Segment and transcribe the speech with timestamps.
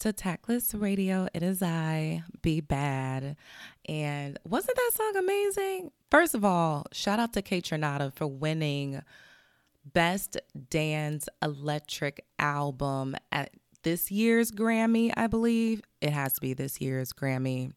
[0.00, 1.28] To Tactless Radio.
[1.34, 3.36] It is I, Be Bad.
[3.86, 5.90] And wasn't that song amazing?
[6.10, 9.02] First of all, shout out to Kaytranada for winning
[9.84, 10.38] Best
[10.70, 13.50] Dance Electric Album at
[13.82, 15.82] this year's Grammy, I believe.
[16.00, 17.72] It has to be this year's Grammy.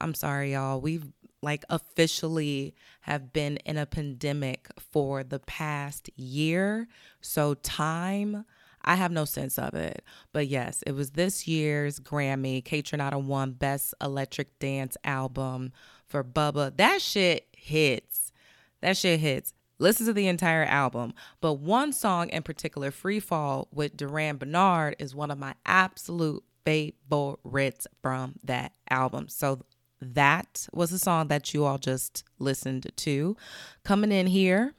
[0.00, 0.80] I'm sorry, y'all.
[0.80, 1.06] We've
[1.42, 6.88] like officially have been in a pandemic for the past year.
[7.20, 8.44] So time
[8.84, 10.02] I have no sense of it.
[10.32, 12.62] But yes, it was this year's Grammy.
[12.62, 15.72] Kaytranada won Best Electric Dance Album
[16.06, 16.76] for Bubba.
[16.76, 18.32] That shit hits.
[18.80, 19.52] That shit hits.
[19.78, 21.12] Listen to the entire album.
[21.40, 26.42] But one song in particular, Free Fall with Durand Bernarr, is one of my absolute
[26.64, 29.28] favorites from that album.
[29.28, 29.60] So
[30.00, 33.36] that was a song that you all just listened to.
[33.84, 34.74] Coming in here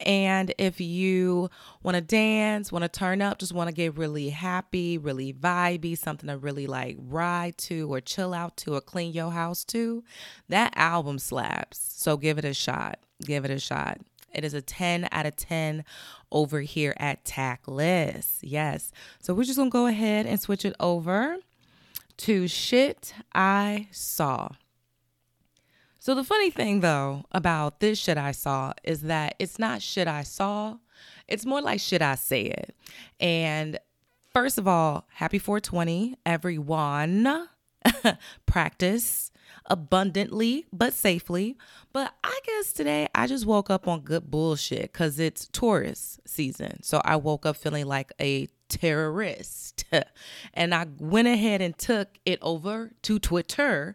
[0.00, 1.50] and if you
[1.82, 5.98] want to dance, want to turn up, just want to get really happy, really vibey,
[5.98, 10.04] something to really like ride to or chill out to or clean your house to,
[10.48, 11.78] that album slaps.
[11.96, 13.00] So give it a shot.
[13.24, 13.98] Give it a shot.
[14.32, 15.84] It is a 10 out of 10
[16.30, 18.38] over here at Tactless.
[18.42, 18.92] Yes.
[19.20, 21.38] So we're just going to go ahead and switch it over
[22.18, 24.50] to Shit I Saw.
[25.98, 30.08] So the funny thing though about this shit I saw is that it's not shit
[30.08, 30.78] I saw,
[31.26, 32.72] it's more like shit I said.
[33.20, 33.78] And
[34.32, 37.48] first of all, happy 420, everyone.
[38.46, 39.30] Practice
[39.66, 41.56] abundantly but safely.
[41.92, 46.82] But I guess today I just woke up on good bullshit because it's tourist season.
[46.82, 49.84] So I woke up feeling like a terrorist.
[50.54, 53.94] and I went ahead and took it over to Twitter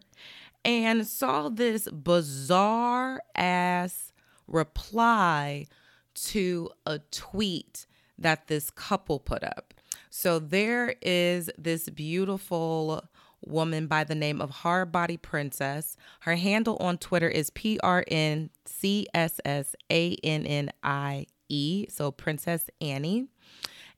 [0.64, 4.12] and saw this bizarre ass
[4.46, 5.66] reply
[6.14, 7.86] to a tweet
[8.18, 9.74] that this couple put up.
[10.10, 13.04] So there is this beautiful
[13.46, 15.96] woman by the name of Hard Body Princess.
[16.20, 21.26] Her handle on Twitter is P R N C S S A N N I
[21.48, 23.28] E, so Princess Annie.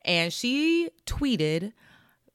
[0.05, 1.73] And she tweeted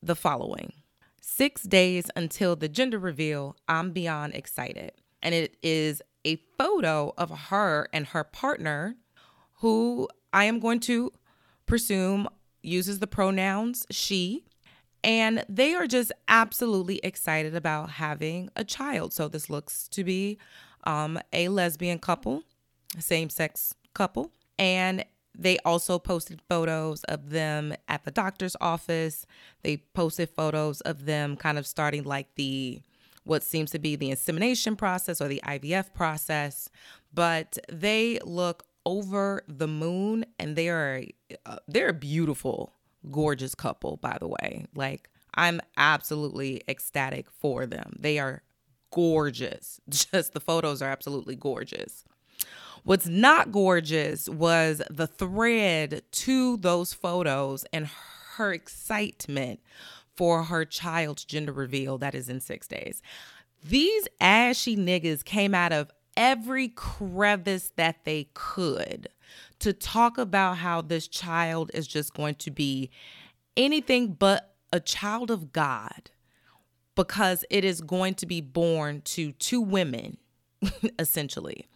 [0.02, 0.74] the following
[1.22, 4.92] Six days until the gender reveal, I'm beyond excited.
[5.22, 8.96] And it is a photo of her and her partner,
[9.60, 11.12] who I am going to
[11.66, 12.28] presume
[12.64, 14.46] uses the pronouns she.
[15.04, 19.14] And they are just absolutely excited about having a child.
[19.14, 20.38] So this looks to be
[20.84, 22.44] um, a lesbian couple,
[23.00, 24.32] same sex couple.
[24.60, 25.04] And
[25.38, 29.26] they also posted photos of them at the doctor's office.
[29.64, 32.82] They posted photos of them kind of starting like the
[33.24, 36.70] what seems to be the insemination process or the IVF process,
[37.14, 41.04] but they look over the moon and they are
[41.46, 42.74] uh, they're beautiful,
[43.10, 44.66] gorgeous couple by the way.
[44.76, 47.96] Like I'm absolutely ecstatic for them.
[48.00, 48.44] They are
[48.92, 49.80] gorgeous.
[49.90, 52.04] Just the photos are absolutely gorgeous.
[52.84, 57.90] What's not gorgeous was the thread to those photos and
[58.36, 59.60] her excitement
[60.16, 63.02] for her child's gender reveal that is in six days.
[63.64, 69.08] These ashy niggas came out of every crevice that they could
[69.62, 72.90] to talk about how this child is just going to be
[73.56, 76.12] anything but a child of God
[76.96, 80.18] because it is going to be born to two women,
[81.00, 81.68] essentially.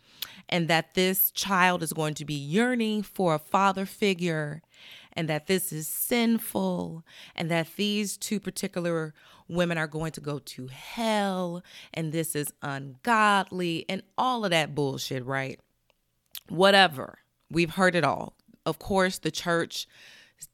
[0.50, 4.62] and that this child is going to be yearning for a father figure
[5.14, 7.04] and that this is sinful
[7.36, 9.14] and that these two particular
[9.48, 14.76] women are going to go to hell and this is ungodly and all of that
[14.76, 15.60] bullshit, right?
[16.50, 17.20] Whatever.
[17.50, 18.36] We've heard it all.
[18.66, 19.88] Of course, the church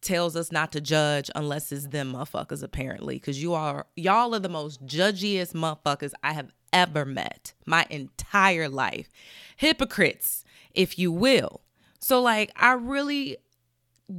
[0.01, 4.39] tells us not to judge unless it's them motherfuckers apparently because you are y'all are
[4.39, 9.09] the most judgiest motherfuckers i have ever met my entire life
[9.57, 11.61] hypocrites if you will
[11.99, 13.37] so like i really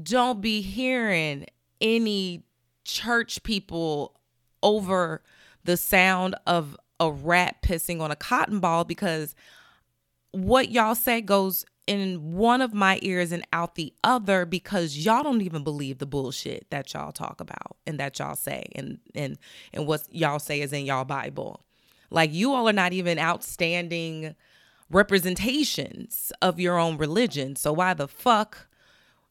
[0.03, 1.47] don't be hearing
[1.81, 2.45] any
[2.85, 4.21] church people
[4.63, 5.23] over
[5.65, 9.35] the sound of a rat pissing on a cotton ball because
[10.33, 15.23] what y'all say goes in one of my ears and out the other because y'all
[15.23, 19.39] don't even believe the bullshit that y'all talk about and that y'all say and and
[19.73, 21.65] and what y'all say is in y'all Bible.
[22.11, 24.35] Like you all are not even outstanding
[24.91, 27.57] representations of your own religion.
[27.57, 28.69] So why the fuck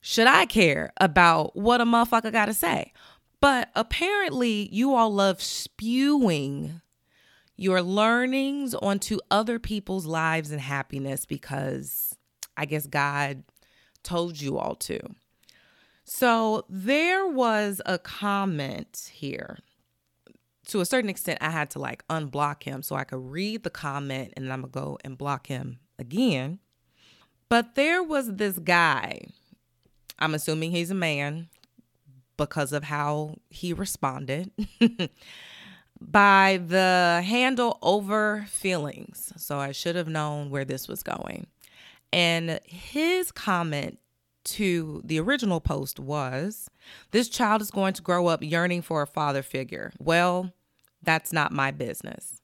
[0.01, 2.91] should I care about what a motherfucker got to say?
[3.39, 6.81] But apparently, you all love spewing
[7.55, 12.15] your learnings onto other people's lives and happiness because
[12.57, 13.43] I guess God
[14.03, 14.99] told you all to.
[16.03, 19.59] So there was a comment here.
[20.67, 23.69] To a certain extent, I had to like unblock him so I could read the
[23.69, 26.59] comment and then I'm to go and block him again.
[27.49, 29.21] But there was this guy
[30.21, 31.49] I'm assuming he's a man
[32.37, 34.51] because of how he responded.
[36.01, 39.31] by the handle over feelings.
[39.37, 41.45] So I should have known where this was going.
[42.13, 43.99] And his comment
[44.43, 46.69] to the original post was
[47.11, 49.91] This child is going to grow up yearning for a father figure.
[49.99, 50.53] Well,
[51.01, 52.41] that's not my business.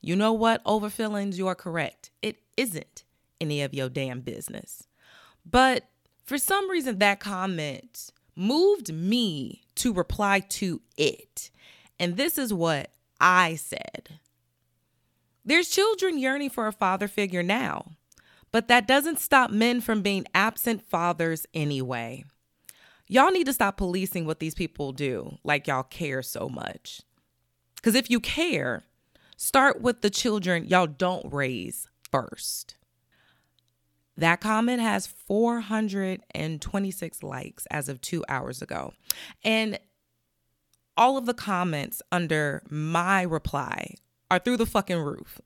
[0.00, 2.10] You know what, Overfillings, you are correct.
[2.22, 3.04] It isn't
[3.40, 4.86] any of your damn business.
[5.44, 5.84] But
[6.24, 11.50] for some reason, that comment moved me to reply to it.
[11.98, 14.20] And this is what I said
[15.44, 17.92] There's children yearning for a father figure now,
[18.52, 22.24] but that doesn't stop men from being absent fathers anyway.
[23.06, 27.02] Y'all need to stop policing what these people do like y'all care so much.
[27.76, 28.84] Because if you care,
[29.36, 32.76] start with the children y'all don't raise first.
[34.16, 38.92] That comment has 426 likes as of two hours ago.
[39.42, 39.78] And
[40.96, 43.94] all of the comments under my reply
[44.30, 45.40] are through the fucking roof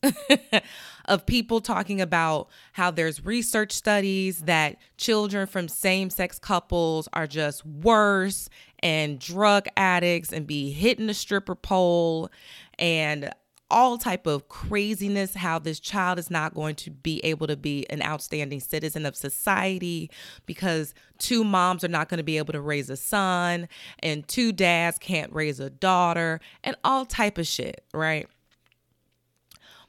[1.07, 7.27] of people talking about how there's research studies that children from same sex couples are
[7.27, 8.49] just worse
[8.81, 12.31] and drug addicts and be hitting the stripper pole
[12.79, 13.31] and
[13.71, 17.89] all type of craziness how this child is not going to be able to be
[17.91, 20.11] an outstanding citizen of society
[20.47, 23.67] because two moms are not going to be able to raise a son
[24.01, 28.29] and two dads can't raise a daughter and all type of shit right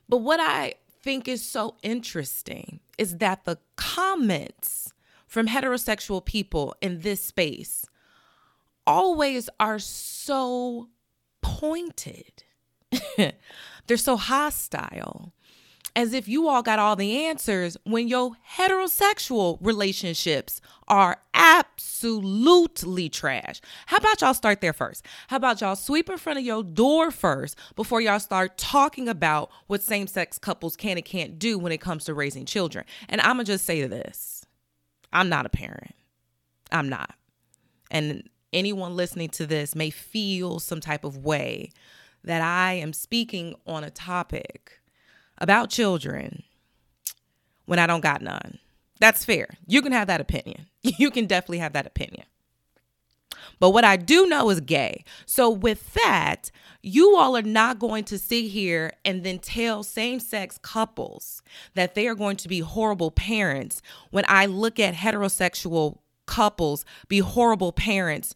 [0.09, 4.93] but what i think is so interesting is that the comments
[5.27, 7.85] from heterosexual people in this space
[8.87, 10.89] always are so
[11.41, 12.43] pointed
[13.87, 15.33] They're so hostile.
[15.95, 20.59] As if you all got all the answers when your heterosexual relationships
[20.89, 23.61] are absolutely trash.
[23.85, 25.05] How about y'all start there first?
[25.29, 29.49] How about y'all sweep in front of your door first before y'all start talking about
[29.67, 32.83] what same sex couples can and can't do when it comes to raising children?
[33.07, 34.45] And I'm going to just say this
[35.13, 35.95] I'm not a parent.
[36.71, 37.15] I'm not.
[37.89, 41.71] And anyone listening to this may feel some type of way
[42.23, 44.81] that I am speaking on a topic
[45.37, 46.43] about children
[47.65, 48.59] when I don't got none.
[48.99, 49.47] That's fair.
[49.67, 50.67] You can have that opinion.
[50.99, 52.25] You can definitely have that opinion.
[53.59, 55.03] But what I do know is gay.
[55.25, 56.51] So, with that,
[56.83, 61.41] you all are not going to sit here and then tell same sex couples
[61.73, 67.19] that they are going to be horrible parents when I look at heterosexual couples be
[67.19, 68.35] horrible parents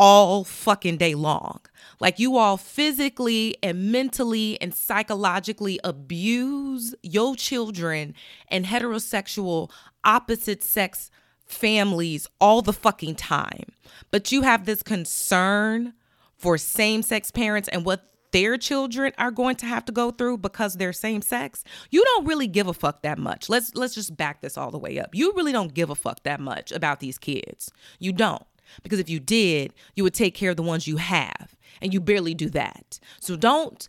[0.00, 1.60] all fucking day long.
[2.00, 8.14] Like you all physically and mentally and psychologically abuse your children
[8.48, 9.70] and heterosexual
[10.02, 11.10] opposite sex
[11.44, 13.72] families all the fucking time.
[14.10, 15.92] But you have this concern
[16.38, 20.38] for same sex parents and what their children are going to have to go through
[20.38, 24.16] because they're same sex you don't really give a fuck that much let's let's just
[24.16, 27.00] back this all the way up you really don't give a fuck that much about
[27.00, 28.44] these kids you don't
[28.82, 32.00] because if you did, you would take care of the ones you have, and you
[32.00, 32.98] barely do that.
[33.20, 33.88] So don't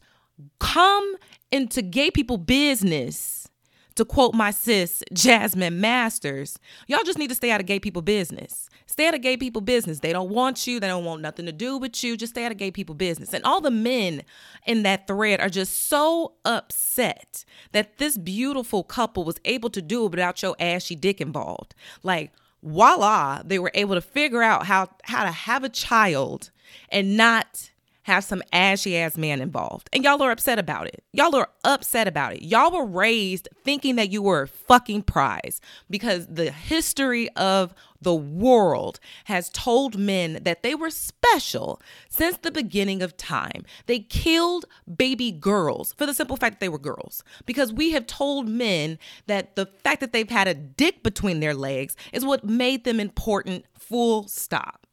[0.59, 1.15] come
[1.51, 3.47] into gay people business
[3.95, 6.57] to quote my sis, Jasmine Masters,
[6.87, 8.69] y'all just need to stay out of gay people business.
[8.85, 9.99] Stay out of gay people business.
[9.99, 10.79] They don't want you.
[10.79, 12.17] They don't want nothing to do with you.
[12.17, 13.33] Just stay out of gay people business.
[13.33, 14.23] And all the men
[14.65, 20.05] in that thread are just so upset that this beautiful couple was able to do
[20.05, 21.73] it without your ashy dick involved.
[22.03, 22.31] Like,
[22.63, 26.51] voila, they were able to figure out how how to have a child
[26.89, 27.70] and not
[28.03, 29.89] have some ashy ass man involved.
[29.93, 31.03] And y'all are upset about it.
[31.13, 32.41] Y'all are upset about it.
[32.41, 38.15] Y'all were raised thinking that you were a fucking prize because the history of the
[38.15, 41.79] world has told men that they were special
[42.09, 43.63] since the beginning of time.
[43.85, 44.65] They killed
[44.97, 48.97] baby girls for the simple fact that they were girls because we have told men
[49.27, 52.99] that the fact that they've had a dick between their legs is what made them
[52.99, 54.87] important, full stop.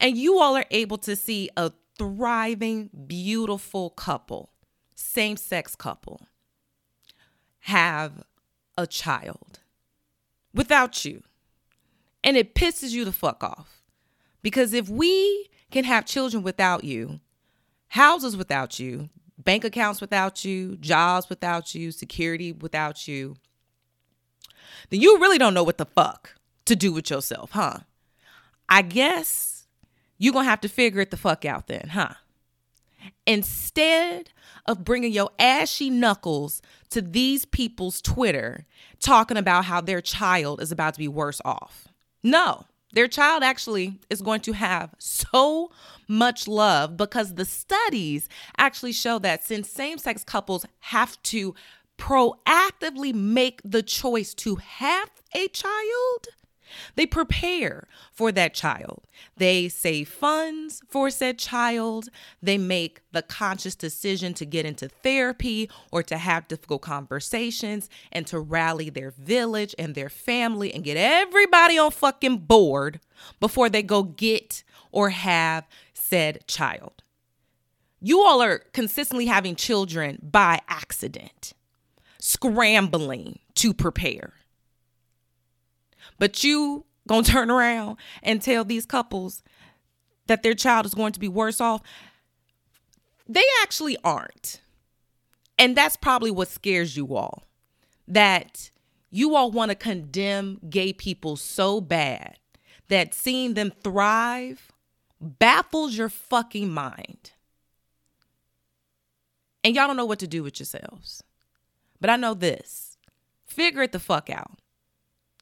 [0.00, 4.50] And you all are able to see a thriving, beautiful couple,
[4.94, 6.22] same sex couple,
[7.60, 8.24] have
[8.76, 9.60] a child
[10.52, 11.22] without you.
[12.22, 13.82] And it pisses you the fuck off.
[14.42, 17.20] Because if we can have children without you,
[17.88, 19.08] houses without you,
[19.38, 23.36] bank accounts without you, jobs without you, security without you,
[24.90, 26.34] then you really don't know what the fuck
[26.64, 27.80] to do with yourself, huh?
[28.68, 29.53] I guess
[30.18, 32.14] you're going to have to figure it the fuck out then, huh?
[33.26, 34.30] Instead
[34.66, 38.66] of bringing your ashy knuckles to these people's Twitter
[39.00, 41.88] talking about how their child is about to be worse off.
[42.22, 45.70] No, their child actually is going to have so
[46.08, 51.54] much love because the studies actually show that since same sex couples have to
[51.98, 56.28] proactively make the choice to have a child,
[56.96, 59.04] they prepare for that child.
[59.36, 62.08] They save funds for said child.
[62.42, 68.26] They make the conscious decision to get into therapy or to have difficult conversations and
[68.26, 73.00] to rally their village and their family and get everybody on fucking board
[73.40, 77.02] before they go get or have said child.
[78.00, 81.54] You all are consistently having children by accident,
[82.18, 84.34] scrambling to prepare.
[86.18, 89.42] But you gonna turn around and tell these couples
[90.26, 91.82] that their child is going to be worse off.
[93.28, 94.60] They actually aren't.
[95.58, 97.44] And that's probably what scares you all.
[98.08, 98.70] That
[99.10, 102.38] you all want to condemn gay people so bad
[102.88, 104.72] that seeing them thrive
[105.20, 107.32] baffles your fucking mind.
[109.62, 111.22] And y'all don't know what to do with yourselves.
[112.00, 112.98] But I know this
[113.46, 114.58] figure it the fuck out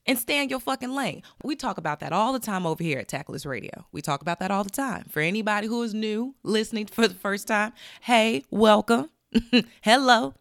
[0.06, 1.22] and stay in your fucking lane.
[1.42, 3.86] We talk about that all the time over here at Tactless Radio.
[3.92, 5.04] We talk about that all the time.
[5.08, 9.10] For anybody who is new listening for the first time, hey, welcome.
[9.82, 10.34] Hello.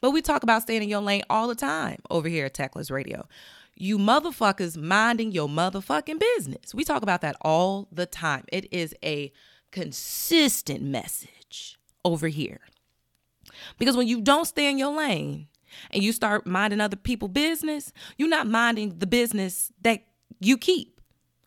[0.00, 2.90] But we talk about staying in your lane all the time over here at Tactless
[2.90, 3.26] Radio.
[3.76, 6.74] You motherfuckers minding your motherfucking business.
[6.74, 8.44] We talk about that all the time.
[8.52, 9.32] It is a
[9.72, 12.60] consistent message over here.
[13.78, 15.48] Because when you don't stay in your lane,
[15.90, 20.04] and you start minding other people business, you're not minding the business that
[20.40, 21.00] you keep,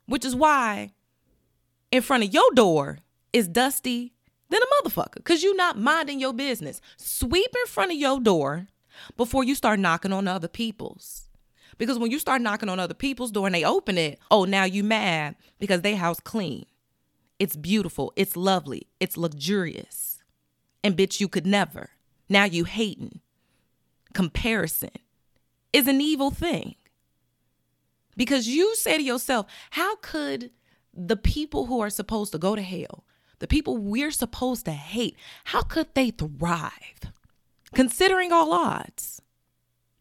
[0.05, 0.91] which is why
[1.91, 2.99] in front of your door
[3.33, 4.13] is dusty
[4.49, 6.81] than a motherfucker because you're not minding your business.
[6.97, 8.67] Sweep in front of your door
[9.15, 11.29] before you start knocking on other people's.
[11.77, 14.63] Because when you start knocking on other people's door and they open it, oh, now
[14.63, 16.65] you mad because they house clean.
[17.39, 18.13] It's beautiful.
[18.15, 18.87] It's lovely.
[18.99, 20.23] It's luxurious.
[20.83, 21.89] And bitch, you could never.
[22.29, 23.19] Now you hating
[24.17, 24.89] comparison
[25.71, 26.73] is an evil thing.
[28.15, 30.49] Because you say to yourself, how could
[30.91, 33.05] the people who are supposed to go to hell,
[33.37, 37.11] the people we're supposed to hate, how could they thrive?
[37.75, 39.21] Considering all odds.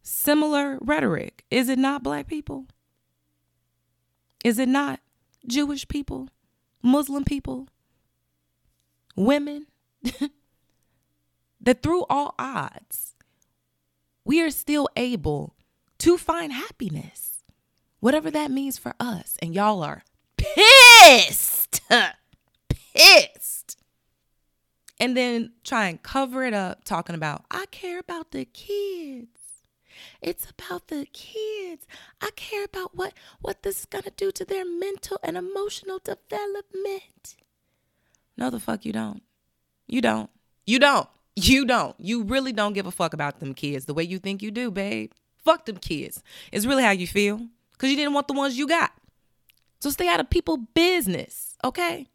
[0.02, 1.44] Similar rhetoric.
[1.50, 2.68] Is it not black people?
[4.42, 5.00] Is it not
[5.46, 6.30] Jewish people?
[6.82, 7.68] Muslim people?
[9.14, 9.66] Women?
[11.60, 13.15] that through all odds,
[14.26, 15.54] we are still able
[15.98, 17.44] to find happiness,
[18.00, 19.36] whatever that means for us.
[19.40, 20.02] And y'all are
[20.36, 21.80] pissed,
[22.68, 23.78] pissed.
[24.98, 29.28] And then try and cover it up talking about, I care about the kids.
[30.20, 31.86] It's about the kids.
[32.20, 37.36] I care about what what this is gonna do to their mental and emotional development.
[38.36, 39.22] No, the fuck you don't.
[39.86, 40.30] You don't.
[40.66, 41.08] You don't.
[41.36, 41.94] You don't.
[41.98, 44.70] You really don't give a fuck about them kids the way you think you do,
[44.70, 45.12] babe.
[45.44, 46.22] Fuck them kids.
[46.50, 48.92] It's really how you feel because you didn't want the ones you got.
[49.80, 52.08] So stay out of people business, okay?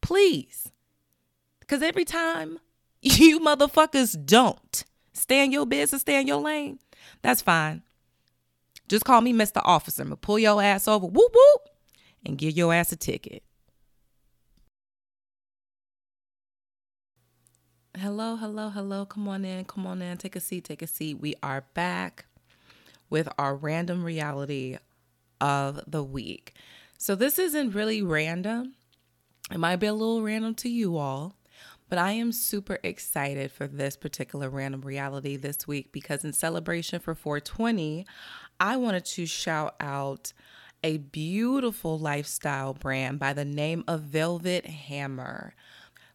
[0.00, 0.70] Please.
[1.60, 2.58] Because every time
[3.00, 6.80] you motherfuckers don't stay in your business, stay in your lane,
[7.22, 7.82] that's fine.
[8.88, 9.62] Just call me Mr.
[9.64, 10.02] Officer.
[10.02, 11.68] I'm gonna pull your ass over, whoop whoop,
[12.26, 13.44] and give your ass a ticket.
[17.98, 19.04] Hello, hello, hello.
[19.04, 20.16] Come on in, come on in.
[20.16, 21.20] Take a seat, take a seat.
[21.20, 22.24] We are back
[23.10, 24.78] with our random reality
[25.42, 26.54] of the week.
[26.96, 28.76] So, this isn't really random.
[29.50, 31.36] It might be a little random to you all,
[31.90, 36.98] but I am super excited for this particular random reality this week because, in celebration
[36.98, 38.06] for 420,
[38.58, 40.32] I wanted to shout out
[40.82, 45.54] a beautiful lifestyle brand by the name of Velvet Hammer.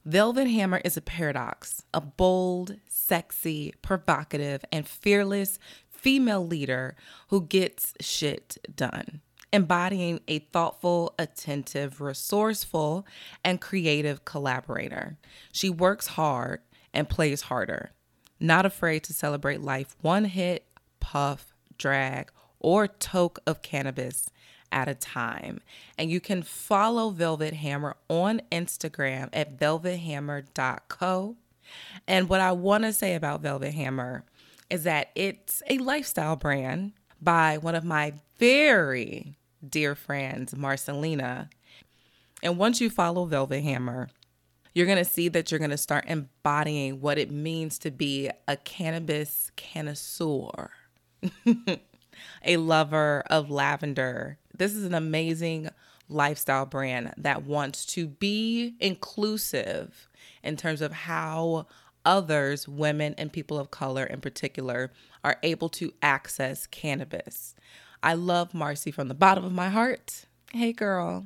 [0.07, 5.59] Velvet Hammer is a paradox, a bold, sexy, provocative, and fearless
[5.89, 6.95] female leader
[7.27, 9.19] who gets shit done,
[9.51, 13.05] embodying a thoughtful, attentive, resourceful,
[13.43, 15.17] and creative collaborator.
[15.51, 16.61] She works hard
[16.93, 17.91] and plays harder,
[18.39, 20.65] not afraid to celebrate life one hit,
[21.01, 24.29] puff, drag, or toke of cannabis
[24.71, 25.61] at a time.
[25.97, 31.35] And you can follow Velvet Hammer on Instagram at velvethammer.co.
[32.07, 34.23] And what I want to say about Velvet Hammer
[34.69, 41.49] is that it's a lifestyle brand by one of my very dear friends, Marcelina.
[42.43, 44.09] And once you follow Velvet Hammer,
[44.73, 48.29] you're going to see that you're going to start embodying what it means to be
[48.47, 50.69] a cannabis connoisseur,
[52.45, 55.69] a lover of lavender, this is an amazing
[56.09, 60.07] lifestyle brand that wants to be inclusive
[60.43, 61.67] in terms of how
[62.05, 64.91] others, women and people of color in particular,
[65.23, 67.53] are able to access cannabis.
[68.01, 70.25] I love Marcy from the bottom of my heart.
[70.53, 71.25] Hey, girl.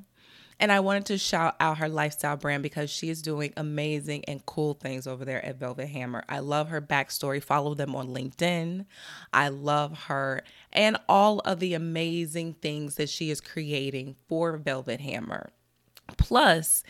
[0.61, 4.45] And I wanted to shout out her lifestyle brand because she is doing amazing and
[4.45, 6.23] cool things over there at Velvet Hammer.
[6.29, 7.41] I love her backstory.
[7.41, 8.85] Follow them on LinkedIn.
[9.33, 15.01] I love her and all of the amazing things that she is creating for Velvet
[15.01, 15.49] Hammer.
[16.17, 16.83] Plus,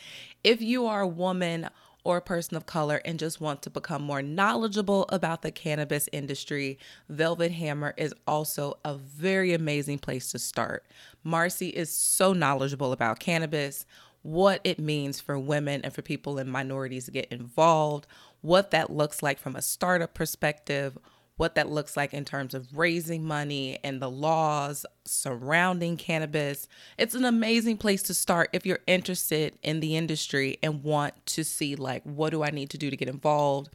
[0.43, 1.69] if you are a woman
[2.03, 6.09] or a person of color and just want to become more knowledgeable about the cannabis
[6.11, 6.79] industry,
[7.09, 10.83] Velvet Hammer is also a very amazing place to start.
[11.23, 13.85] Marcy is so knowledgeable about cannabis,
[14.21, 18.07] what it means for women and for people in minorities to get involved,
[18.41, 20.97] what that looks like from a startup perspective,
[21.37, 26.67] what that looks like in terms of raising money and the laws surrounding cannabis.
[26.99, 31.43] It's an amazing place to start if you're interested in the industry and want to
[31.43, 33.69] see like what do I need to do to get involved?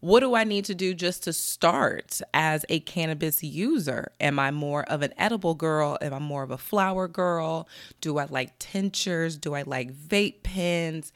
[0.00, 4.12] What do I need to do just to start as a cannabis user?
[4.20, 5.98] Am I more of an edible girl?
[6.00, 7.68] Am I more of a flower girl?
[8.00, 9.36] Do I like tinctures?
[9.36, 11.12] Do I like vape pens?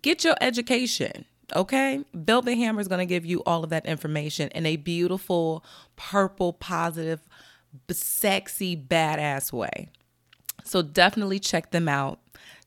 [0.00, 1.24] Get your education.
[1.56, 5.64] Okay, Velvet Hammer is going to give you all of that information in a beautiful,
[5.96, 7.20] purple, positive,
[7.90, 9.88] sexy, badass way.
[10.64, 12.20] So definitely check them out.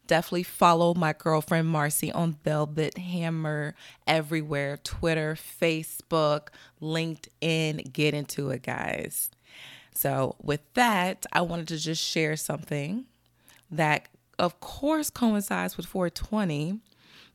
[0.07, 6.49] Definitely follow my girlfriend Marcy on Velvet Hammer everywhere Twitter, Facebook,
[6.81, 7.93] LinkedIn.
[7.93, 9.29] Get into it, guys.
[9.93, 13.05] So, with that, I wanted to just share something
[13.69, 14.07] that,
[14.39, 16.79] of course, coincides with 420,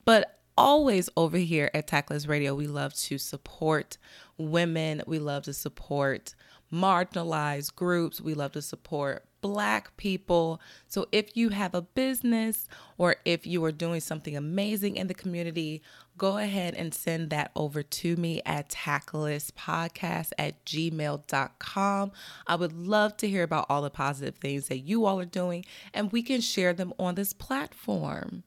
[0.04, 3.98] but always over here at Tactless Radio, we love to support
[4.38, 5.02] women.
[5.06, 6.34] We love to support
[6.72, 8.20] marginalized groups.
[8.20, 10.60] We love to support Black people.
[10.88, 15.14] So if you have a business or if you are doing something amazing in the
[15.14, 15.82] community,
[16.18, 22.12] go ahead and send that over to me at tactlesspodcast at gmail.com.
[22.46, 25.64] I would love to hear about all the positive things that you all are doing,
[25.94, 28.42] and we can share them on this platform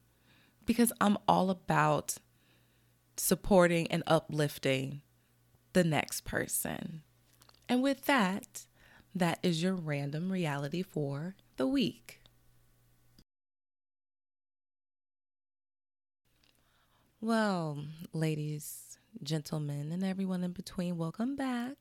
[0.66, 2.16] because I'm all about
[3.16, 5.02] supporting and uplifting
[5.72, 7.02] the next person.
[7.68, 8.66] And with that,
[9.14, 12.20] that is your random reality for the week.
[17.20, 21.76] Well, ladies, gentlemen, and everyone in between, welcome back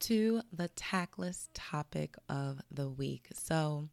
[0.00, 3.28] to the tactless topic of the week.
[3.34, 3.88] So,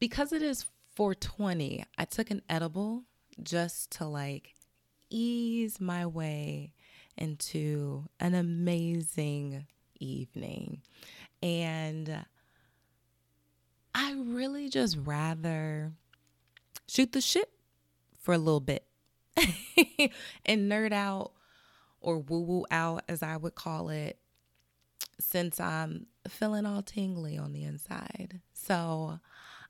[0.00, 3.04] because it is 420, I took an edible
[3.40, 4.54] just to like
[5.10, 6.72] ease my way
[7.16, 9.66] into an amazing
[10.00, 10.82] evening.
[11.42, 12.24] And
[13.94, 15.92] I really just rather
[16.88, 17.50] shoot the shit
[18.18, 18.84] for a little bit
[20.46, 21.32] and nerd out
[22.00, 24.18] or woo woo out, as I would call it,
[25.20, 28.40] since I'm feeling all tingly on the inside.
[28.52, 29.18] So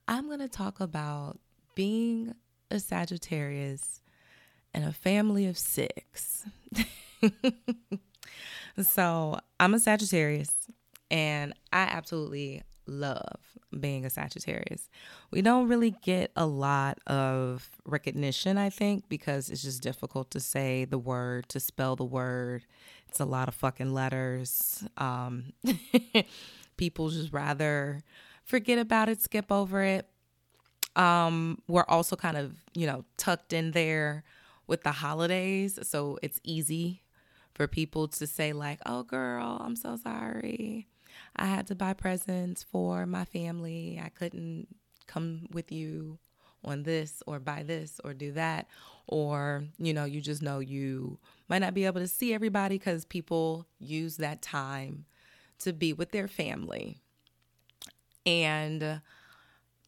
[0.07, 1.39] I'm going to talk about
[1.75, 2.35] being
[2.71, 4.01] a Sagittarius
[4.75, 6.45] and a family of six.
[8.83, 10.55] So I'm a Sagittarius
[11.11, 13.41] and I absolutely love
[13.79, 14.89] being a Sagittarius.
[15.31, 20.41] We don't really get a lot of recognition, I think, because it's just difficult to
[20.41, 22.65] say the word, to spell the word.
[23.09, 24.85] It's a lot of fucking letters.
[24.97, 25.53] Um,
[26.77, 28.03] people just rather
[28.45, 30.09] forget about it, skip over it.
[30.97, 34.25] Um, we're also kind of, you know, tucked in there
[34.67, 35.79] with the holidays.
[35.83, 37.03] So it's easy
[37.55, 40.89] for people to say, like, oh, girl, I'm so sorry.
[41.39, 44.01] I had to buy presents for my family.
[44.03, 44.69] I couldn't
[45.07, 46.19] come with you
[46.65, 48.67] on this or buy this or do that.
[49.07, 53.05] Or, you know, you just know you might not be able to see everybody because
[53.05, 55.07] people use that time
[55.61, 56.99] to be with their family.
[58.27, 59.01] And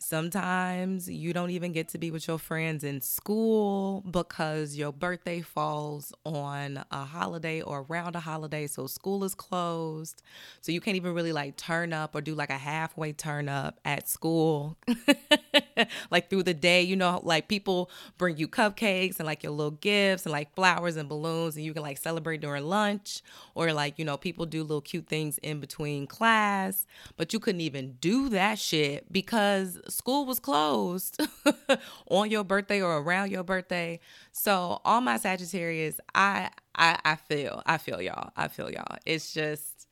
[0.00, 5.42] Sometimes you don't even get to be with your friends in school because your birthday
[5.42, 8.66] falls on a holiday or around a holiday.
[8.66, 10.22] So school is closed.
[10.62, 13.78] So you can't even really like turn up or do like a halfway turn up
[13.84, 14.78] at school.
[16.10, 19.72] like through the day, you know, like people bring you cupcakes and like your little
[19.72, 23.22] gifts and like flowers and balloons and you can like celebrate during lunch
[23.54, 27.60] or like, you know, people do little cute things in between class, but you couldn't
[27.60, 31.20] even do that shit because school was closed
[32.08, 33.98] on your birthday or around your birthday.
[34.32, 38.30] So all my Sagittarius, I I I feel I feel y'all.
[38.36, 38.96] I feel y'all.
[39.06, 39.86] It's just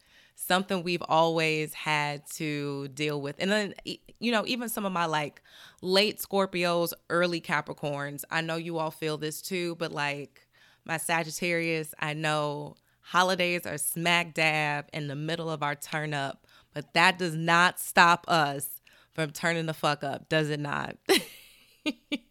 [0.49, 3.37] something we've always had to deal with.
[3.39, 3.75] And then
[4.21, 5.43] you know, even some of my like
[5.81, 10.47] late Scorpios, early Capricorns, I know you all feel this too, but like
[10.85, 16.47] my Sagittarius, I know holidays are smack dab in the middle of our turn up,
[16.75, 18.81] but that does not stop us
[19.15, 20.97] from turning the fuck up, does it not?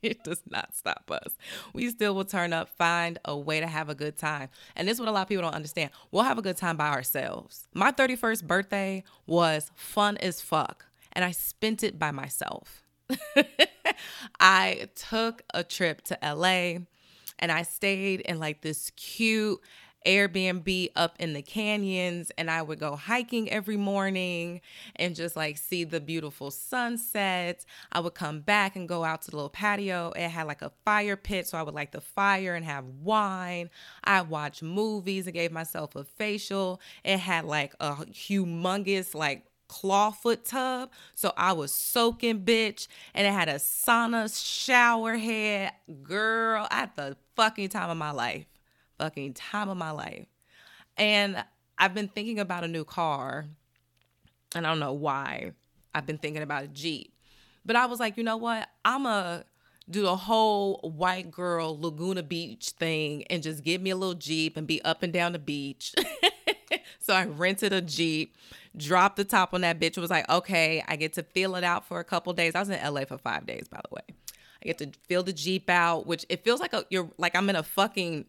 [0.02, 1.36] it does not stop us.
[1.74, 4.50] We still will turn up, find a way to have a good time.
[4.76, 5.92] And this is what a lot of people don't understand.
[6.12, 7.68] We'll have a good time by ourselves.
[7.74, 12.84] My 31st birthday was fun as fuck, and I spent it by myself.
[14.40, 16.80] I took a trip to LA
[17.40, 19.60] and I stayed in like this cute
[20.06, 24.62] Airbnb up in the canyons and I would go hiking every morning
[24.96, 27.66] and just like see the beautiful sunsets.
[27.92, 30.14] I would come back and go out to the little patio.
[30.16, 33.70] It had like a fire pit, so I would light the fire and have wine.
[34.04, 36.80] I watch movies and gave myself a facial.
[37.04, 40.92] It had like a humongous like clawfoot tub.
[41.16, 42.88] So I was soaking, bitch.
[43.14, 45.74] And it had a sauna shower head.
[46.04, 48.46] Girl, at the fucking time of my life
[48.98, 50.26] fucking time of my life.
[50.98, 51.44] And
[51.78, 53.46] I've been thinking about a new car,
[54.56, 55.52] and I don't know why.
[55.94, 57.14] I've been thinking about a Jeep.
[57.66, 58.68] But I was like, you know what?
[58.86, 59.44] I'm a
[59.90, 64.58] do the whole white girl Laguna Beach thing and just give me a little Jeep
[64.58, 65.96] and be up and down the beach.
[67.00, 68.36] so I rented a Jeep,
[68.76, 69.98] dropped the top on that bitch.
[69.98, 72.54] It was like, okay, I get to feel it out for a couple days.
[72.54, 74.16] I was in LA for five days, by the way.
[74.62, 77.50] I get to feel the Jeep out, which it feels like a, you're like I'm
[77.50, 78.26] in a fucking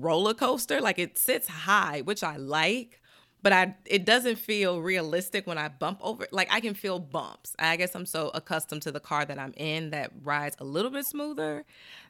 [0.00, 0.80] roller coaster.
[0.80, 3.00] Like it sits high, which I like,
[3.42, 6.26] but I it doesn't feel realistic when I bump over.
[6.30, 7.54] Like I can feel bumps.
[7.58, 10.90] I guess I'm so accustomed to the car that I'm in that rides a little
[10.90, 11.64] bit smoother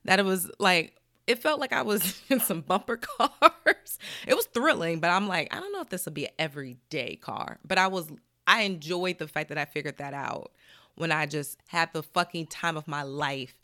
[0.04, 0.96] that it was like
[1.26, 3.98] it felt like I was in some bumper cars.
[4.26, 7.16] It was thrilling, but I'm like, I don't know if this will be an everyday
[7.16, 7.58] car.
[7.66, 8.10] But I was
[8.46, 10.52] I enjoyed the fact that I figured that out
[10.94, 13.54] when I just had the fucking time of my life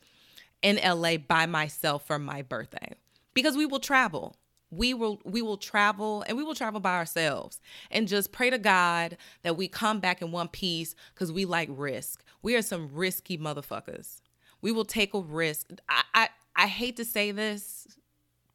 [0.60, 2.94] in LA by myself for my birthday
[3.34, 4.36] because we will travel
[4.72, 8.58] we will we will travel and we will travel by ourselves and just pray to
[8.58, 12.24] God that we come back in one piece because we like risk.
[12.40, 14.22] We are some risky motherfuckers.
[14.62, 15.68] We will take a risk.
[15.88, 17.86] I, I I hate to say this.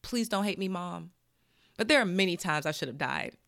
[0.02, 1.12] Please don't hate me, mom.
[1.78, 3.34] But there are many times I should have died.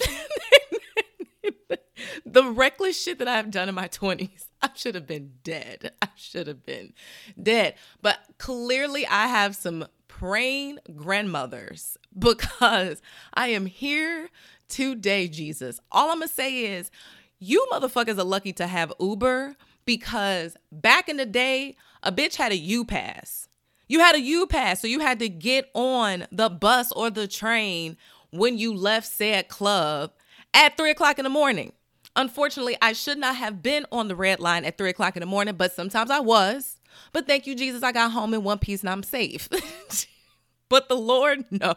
[2.26, 5.94] the reckless shit that I've done in my 20s, I should have been dead.
[6.04, 6.94] I should have been
[7.42, 7.74] dead.
[8.04, 9.88] But clearly, I have some
[10.20, 13.02] praying grandmothers because
[13.34, 14.30] I am here
[14.68, 15.80] today, Jesus.
[15.94, 16.92] All I'm going to say is,
[17.40, 19.56] you motherfuckers are lucky to have Uber
[19.86, 23.48] because back in the day, a bitch had a U pass.
[23.88, 27.26] You had a U pass, so you had to get on the bus or the
[27.26, 27.96] train
[28.32, 30.12] when you left said club
[30.54, 31.72] at three o'clock in the morning.
[32.18, 35.26] Unfortunately, I should not have been on the red line at three o'clock in the
[35.28, 36.79] morning, but sometimes I was.
[37.12, 39.50] But thank you, Jesus, I got home in one piece and I'm safe.
[40.70, 41.76] but the Lord knows.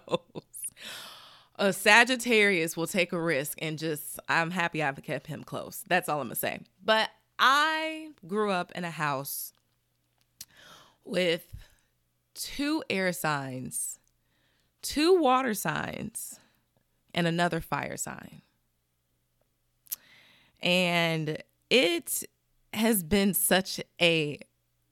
[1.56, 5.84] A Sagittarius will take a risk and just, I'm happy I've kept him close.
[5.86, 6.60] That's all I'm to say.
[6.84, 9.52] But I grew up in a house
[11.04, 11.54] with
[12.34, 13.98] two air signs,
[14.80, 16.40] two water signs,
[17.14, 18.42] and another fire sign.
[20.62, 22.24] And it
[22.72, 24.38] has been such a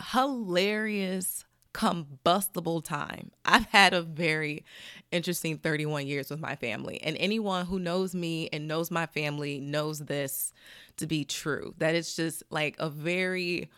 [0.01, 3.31] hilarious, combustible time.
[3.45, 4.65] I've had a very
[5.13, 7.01] interesting 31 years with my family.
[7.03, 10.53] And anyone who knows me and knows my family knows this
[10.97, 11.75] to be true.
[11.79, 13.71] That it's just like a very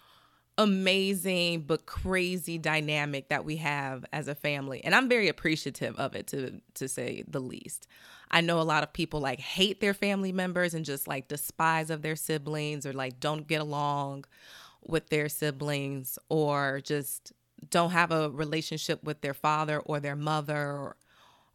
[0.58, 6.14] amazing but crazy dynamic that we have as a family and i'm very appreciative of
[6.14, 7.86] it to to say the least
[8.30, 11.88] i know a lot of people like hate their family members and just like despise
[11.88, 14.26] of their siblings or like don't get along
[14.86, 17.32] with their siblings or just
[17.70, 20.96] don't have a relationship with their father or their mother or,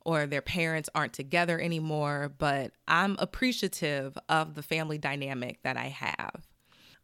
[0.06, 5.88] or their parents aren't together anymore but i'm appreciative of the family dynamic that i
[5.88, 6.48] have.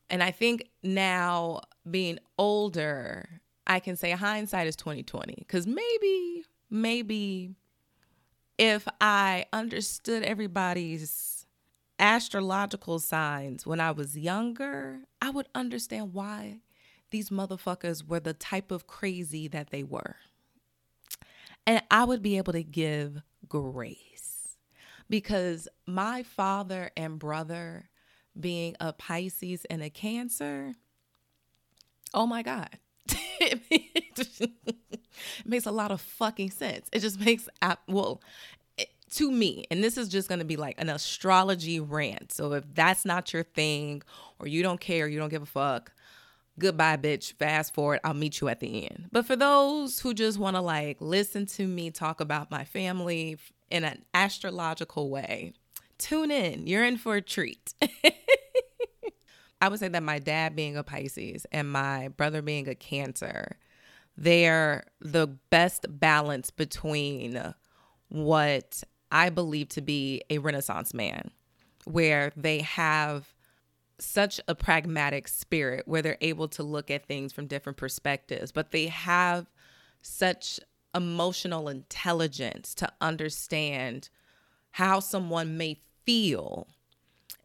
[0.09, 7.55] And I think now being older, I can say hindsight is 2020 cuz maybe maybe
[8.59, 11.32] if I understood everybody's
[12.03, 16.59] astrological signs when I was younger, I would understand why
[17.11, 20.17] these motherfuckers were the type of crazy that they were.
[21.65, 24.57] And I would be able to give grace
[25.09, 27.89] because my father and brother
[28.37, 30.73] being a Pisces and a Cancer,
[32.13, 32.69] oh my God.
[33.39, 34.99] it
[35.45, 36.89] makes a lot of fucking sense.
[36.91, 37.47] It just makes,
[37.87, 38.21] well,
[39.13, 42.31] to me, and this is just going to be like an astrology rant.
[42.31, 44.01] So if that's not your thing
[44.39, 45.91] or you don't care, you don't give a fuck,
[46.59, 47.33] goodbye, bitch.
[47.33, 49.09] Fast forward, I'll meet you at the end.
[49.11, 53.37] But for those who just want to like listen to me talk about my family
[53.69, 55.53] in an astrological way,
[55.97, 56.67] tune in.
[56.67, 57.73] You're in for a treat.
[59.61, 63.57] I would say that my dad being a Pisces and my brother being a Cancer,
[64.17, 67.53] they're the best balance between
[68.09, 71.29] what I believe to be a Renaissance man,
[71.85, 73.35] where they have
[73.99, 78.71] such a pragmatic spirit where they're able to look at things from different perspectives, but
[78.71, 79.45] they have
[80.01, 80.59] such
[80.95, 84.09] emotional intelligence to understand
[84.71, 86.67] how someone may feel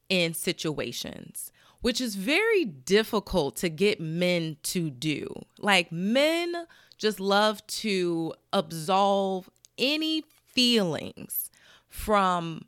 [0.08, 1.52] in situations,
[1.82, 5.28] which is very difficult to get men to do.
[5.58, 11.50] Like, men just love to absolve any feelings
[11.88, 12.64] from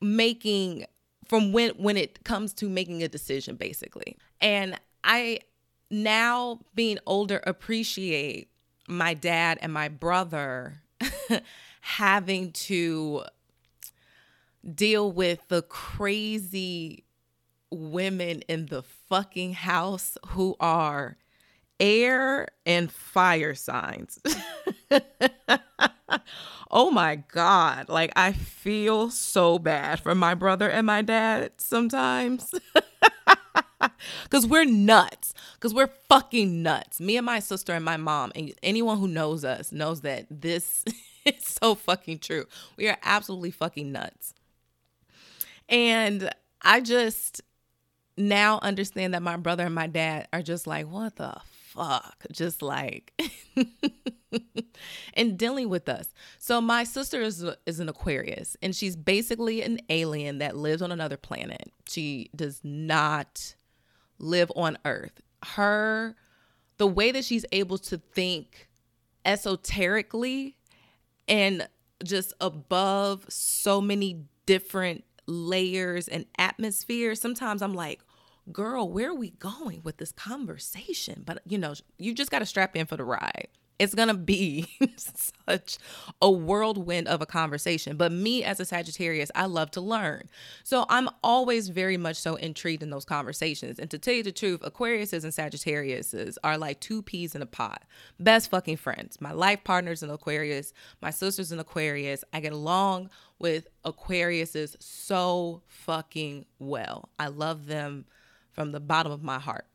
[0.00, 0.84] making
[1.26, 5.38] from when when it comes to making a decision basically and i
[5.90, 8.48] now being older appreciate
[8.88, 10.82] my dad and my brother
[11.80, 13.22] having to
[14.74, 17.04] deal with the crazy
[17.70, 21.16] women in the fucking house who are
[21.80, 24.20] air and fire signs.
[26.72, 27.88] oh my God.
[27.88, 32.54] Like, I feel so bad for my brother and my dad sometimes.
[34.24, 35.34] Because we're nuts.
[35.54, 37.00] Because we're fucking nuts.
[37.00, 40.84] Me and my sister and my mom, and anyone who knows us knows that this
[41.24, 42.46] is so fucking true.
[42.76, 44.34] We are absolutely fucking nuts.
[45.68, 46.30] And
[46.60, 47.42] I just
[48.16, 51.34] now understand that my brother and my dad are just like, what the
[51.72, 52.24] fuck?
[52.30, 53.12] Just like,
[55.14, 56.12] and dealing with us.
[56.38, 60.92] So my sister is is an Aquarius, and she's basically an alien that lives on
[60.92, 61.72] another planet.
[61.88, 63.54] She does not
[64.18, 65.20] live on Earth.
[65.44, 66.14] Her,
[66.76, 68.68] the way that she's able to think
[69.24, 70.56] esoterically
[71.28, 71.68] and
[72.04, 78.00] just above so many different layers and atmosphere, sometimes I'm like,
[78.50, 81.22] girl, where are we going with this conversation?
[81.24, 83.48] But you know, you just got to strap in for the ride.
[83.78, 85.78] It's going to be such
[86.20, 87.96] a whirlwind of a conversation.
[87.96, 90.28] But me as a Sagittarius, I love to learn.
[90.62, 93.80] So I'm always very much so intrigued in those conversations.
[93.80, 97.46] And to tell you the truth, Aquariuses and Sagittariuses are like two peas in a
[97.46, 97.82] pot.
[98.20, 99.20] Best fucking friends.
[99.20, 102.22] My life partner's in Aquarius, my sister's in Aquarius.
[102.32, 107.08] I get along with Aquariuses so fucking well.
[107.18, 108.04] I love them
[108.52, 109.66] from the bottom of my heart.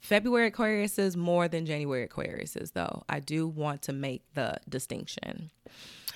[0.00, 3.02] February Aquariuses more than January Aquariuses, though.
[3.08, 5.50] I do want to make the distinction.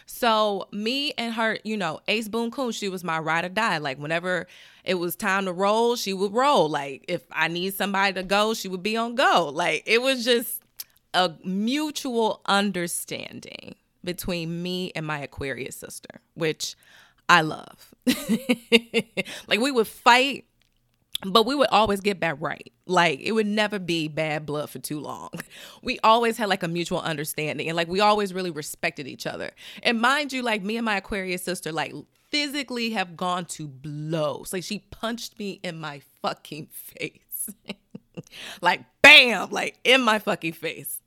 [0.07, 3.79] So me and her, you know, Ace Boon Coon, she was my ride or die.
[3.79, 4.47] Like whenever
[4.85, 6.69] it was time to roll, she would roll.
[6.69, 9.51] Like if I need somebody to go, she would be on go.
[9.53, 10.63] Like it was just
[11.15, 16.77] a mutual understanding between me and my Aquarius sister, which
[17.29, 17.95] I love.
[19.47, 20.45] like we would fight
[21.25, 22.73] but we would always get back right.
[22.87, 25.31] Like it would never be bad blood for too long.
[25.83, 29.51] We always had like a mutual understanding and like we always really respected each other.
[29.83, 31.95] And mind you, like me and my Aquarius sister, like
[32.31, 34.53] physically have gone to blows.
[34.53, 37.51] Like she punched me in my fucking face.
[38.61, 41.01] like bam, like in my fucking face.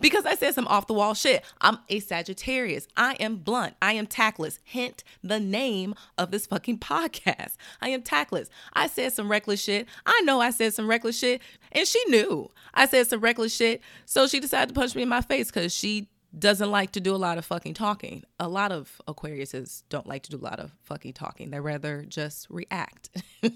[0.00, 1.44] Because I said some off the wall shit.
[1.60, 2.88] I'm a Sagittarius.
[2.96, 3.74] I am blunt.
[3.82, 4.58] I am tactless.
[4.64, 7.56] Hint the name of this fucking podcast.
[7.80, 8.48] I am tactless.
[8.72, 9.86] I said some reckless shit.
[10.06, 11.40] I know I said some reckless shit,
[11.72, 13.80] and she knew I said some reckless shit.
[14.06, 17.14] So she decided to punch me in my face because she doesn't like to do
[17.14, 18.22] a lot of fucking talking.
[18.38, 21.50] A lot of Aquariuses don't like to do a lot of fucking talking.
[21.50, 23.10] They rather just react.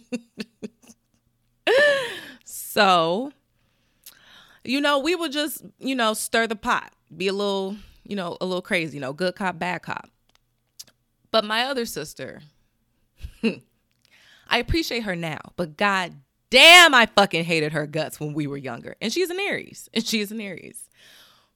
[2.45, 3.33] so
[4.65, 8.37] you know, we would just, you know, stir the pot, be a little, you know,
[8.41, 10.09] a little crazy, you know, good cop, bad cop.
[11.31, 12.43] But my other sister,
[13.43, 16.15] I appreciate her now, but god
[16.53, 18.95] damn, I fucking hated her guts when we were younger.
[19.01, 20.89] And she's an Aries, and she's an Aries.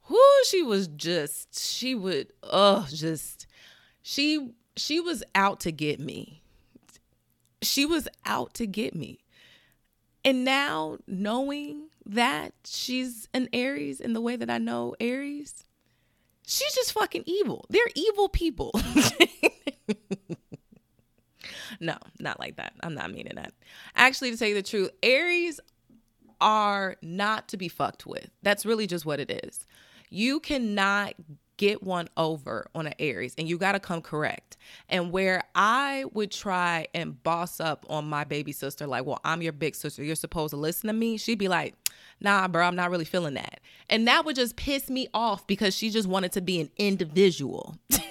[0.05, 3.47] Who she was just, she would, oh, just,
[4.03, 6.43] she, she was out to get me.
[7.61, 9.19] She was out to get me.
[10.25, 15.65] And now knowing that she's an Aries in the way that I know Aries,
[16.47, 17.67] she's just fucking evil.
[17.69, 18.71] They're evil people.
[21.81, 22.73] no, not like that.
[22.83, 23.53] I'm not meaning that.
[23.95, 25.61] Actually, to tell you the truth, Aries
[26.41, 28.31] are not to be fucked with.
[28.43, 29.67] That's really just what it is.
[30.09, 31.15] You cannot
[31.57, 34.57] get one over on an Aries and you got to come correct.
[34.89, 39.43] And where I would try and boss up on my baby sister, like, well, I'm
[39.43, 41.75] your big sister, you're supposed to listen to me, she'd be like,
[42.21, 43.61] nah, bro, I'm not really feeling that.
[43.89, 47.77] And that would just piss me off because she just wanted to be an individual.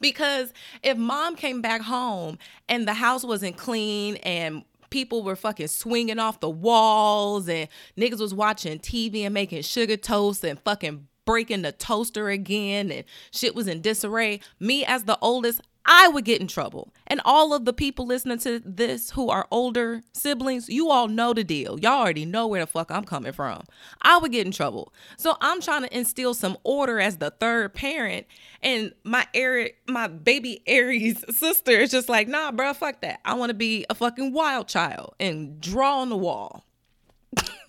[0.00, 5.68] because if mom came back home and the house wasn't clean and people were fucking
[5.68, 11.06] swinging off the walls and niggas was watching TV and making sugar toast and fucking
[11.28, 14.40] breaking the toaster again and shit was in disarray.
[14.58, 16.90] Me as the oldest, I would get in trouble.
[17.06, 21.34] And all of the people listening to this who are older siblings, you all know
[21.34, 21.78] the deal.
[21.80, 23.64] Y'all already know where the fuck I'm coming from.
[24.00, 24.94] I would get in trouble.
[25.18, 28.26] So I'm trying to instill some order as the third parent.
[28.62, 33.20] And my Eric, my baby Aries sister is just like, nah, bro, fuck that.
[33.26, 36.64] I want to be a fucking wild child and draw on the wall.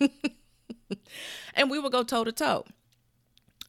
[1.54, 2.64] and we would go toe to toe.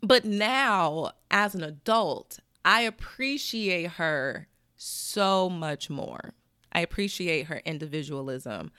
[0.02, 6.34] But now, as an adult, I appreciate her so much more.
[6.74, 8.72] I appreciate her individualism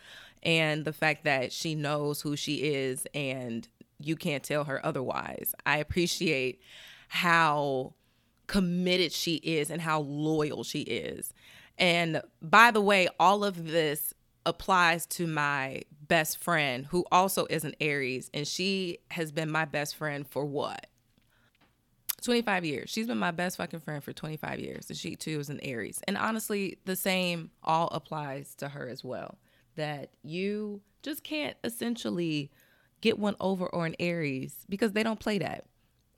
[0.43, 3.69] and the fact that she knows who she is and
[4.01, 5.55] you can't tell her otherwise.
[5.65, 6.61] I appreciate
[7.09, 7.95] how
[8.49, 11.33] committed she is and how loyal she is.
[11.79, 14.13] And by the way, all of this
[14.45, 19.65] applies to my best friend who also is an Aries and she has been my
[19.65, 20.87] best friend for what?
[22.23, 22.91] 25 years.
[22.91, 24.89] She's been my best fucking friend for 25 years.
[24.89, 26.01] And she too is an Aries.
[26.07, 29.39] And honestly, the same all applies to her as well.
[29.77, 32.51] That you just can't essentially
[33.01, 35.65] get one over or an Aries because they don't play that.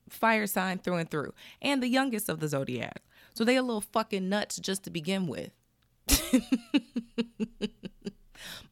[0.09, 1.33] Fire sign through and through.
[1.61, 3.01] And the youngest of the zodiac.
[3.33, 5.51] So they a little fucking nuts just to begin with.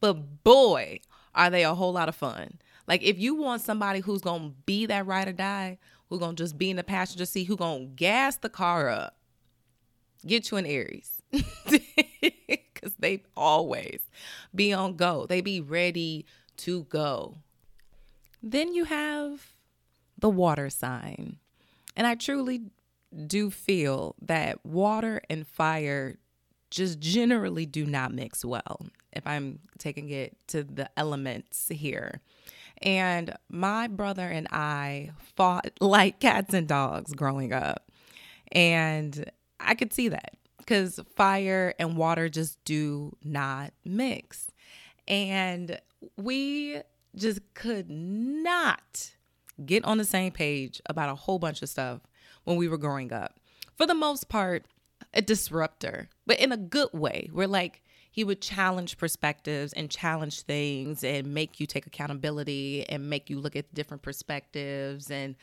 [0.00, 1.00] but boy,
[1.34, 2.58] are they a whole lot of fun.
[2.86, 5.78] Like if you want somebody who's gonna be that ride or die,
[6.14, 9.16] who gonna just be in the passenger seat, who gonna gas the car up,
[10.24, 11.22] get you an Aries.
[11.32, 14.00] Cause they always
[14.54, 15.26] be on go.
[15.26, 16.26] They be ready
[16.58, 17.38] to go.
[18.42, 19.54] Then you have
[20.18, 21.38] the water sign.
[21.96, 22.62] And I truly
[23.26, 26.18] do feel that water and fire
[26.70, 32.20] just generally do not mix well, if I'm taking it to the elements here.
[32.82, 37.90] And my brother and I fought like cats and dogs growing up.
[38.52, 44.48] And I could see that because fire and water just do not mix.
[45.06, 45.80] And
[46.16, 46.80] we
[47.16, 49.10] just could not
[49.64, 52.00] get on the same page about a whole bunch of stuff
[52.44, 53.38] when we were growing up.
[53.76, 54.66] For the most part,
[55.12, 57.30] a disruptor, but in a good way.
[57.32, 57.82] We're like,
[58.14, 63.40] he would challenge perspectives and challenge things and make you take accountability and make you
[63.40, 65.34] look at different perspectives and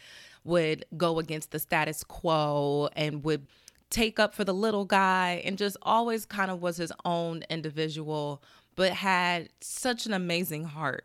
[0.45, 3.45] would go against the status quo and would
[3.89, 8.41] take up for the little guy and just always kind of was his own individual
[8.77, 11.03] but had such an amazing heart.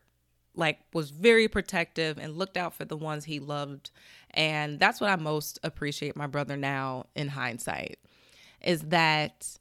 [0.54, 3.90] Like was very protective and looked out for the ones he loved.
[4.30, 7.98] And that's what i most appreciate my brother now in hindsight
[8.62, 9.58] is that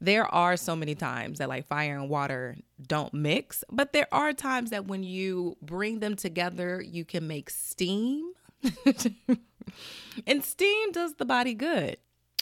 [0.00, 4.32] there are so many times that like fire and water don't mix, but there are
[4.32, 8.32] times that when you bring them together, you can make steam.
[10.26, 11.98] and steam does the body good.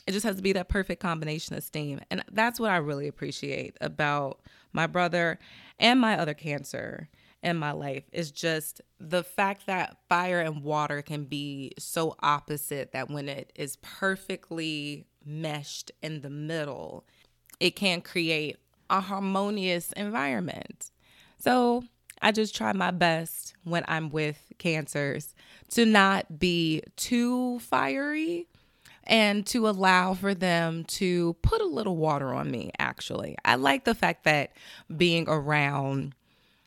[0.06, 2.00] It just has to be that perfect combination of steam.
[2.10, 4.40] And that's what I really appreciate about
[4.72, 5.38] my brother
[5.78, 7.08] and my other cancer
[7.42, 12.92] in my life is just the fact that fire and water can be so opposite
[12.92, 17.04] that when it is perfectly meshed in the middle,
[17.60, 18.56] it can create
[18.90, 20.90] a harmonious environment.
[21.38, 21.84] So
[22.20, 25.34] I just try my best when I'm with cancers
[25.70, 28.46] to not be too fiery
[29.04, 33.36] and to allow for them to put a little water on me, actually.
[33.44, 34.52] I like the fact that
[34.94, 36.14] being around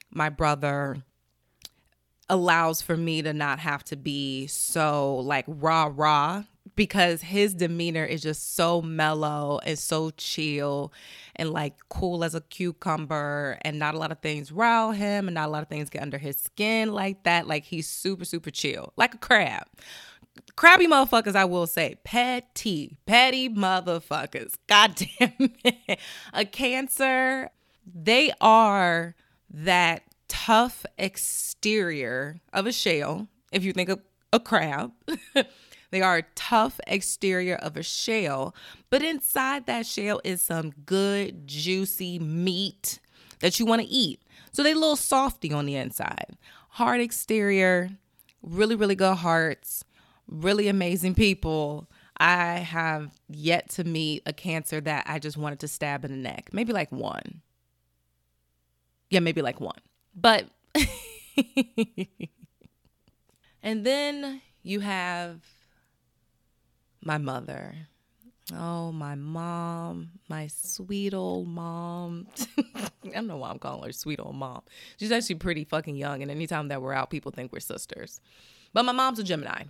[0.09, 0.97] my brother
[2.29, 6.43] allows for me to not have to be so like rah rah
[6.75, 10.91] because his demeanor is just so mellow and so chill
[11.35, 15.35] and like cool as a cucumber and not a lot of things rile him and
[15.35, 17.47] not a lot of things get under his skin like that.
[17.47, 19.65] Like he's super super chill like a crab.
[20.55, 24.53] Crabby motherfuckers i will say petty petty motherfuckers.
[24.67, 25.99] God damn it.
[26.33, 27.49] A cancer
[27.93, 29.15] they are
[29.49, 33.99] that tough exterior of a shell if you think of
[34.31, 34.91] a crab
[35.91, 38.55] They are a tough exterior of a shell,
[38.89, 42.99] but inside that shell is some good, juicy meat
[43.41, 44.21] that you want to eat.
[44.53, 46.37] So they a little softy on the inside.
[46.69, 47.89] Hard exterior,
[48.41, 49.83] really, really good hearts,
[50.27, 51.89] really amazing people.
[52.17, 56.17] I have yet to meet a cancer that I just wanted to stab in the
[56.17, 56.51] neck.
[56.53, 57.41] Maybe like one.
[59.09, 59.79] Yeah, maybe like one.
[60.15, 60.45] But
[63.63, 65.41] and then you have
[67.03, 67.75] my mother.
[68.53, 72.27] Oh, my mom, my sweet old mom.
[72.75, 74.63] I don't know why I'm calling her sweet old mom.
[74.97, 78.19] She's actually pretty fucking young, and anytime that we're out, people think we're sisters.
[78.73, 79.63] But my mom's a Gemini.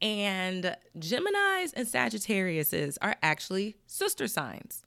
[0.00, 4.84] And Geminis and Sagittariuses are actually sister signs,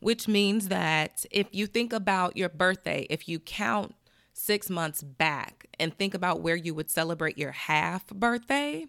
[0.00, 3.94] which means that if you think about your birthday, if you count
[4.34, 8.86] six months back and think about where you would celebrate your half birthday,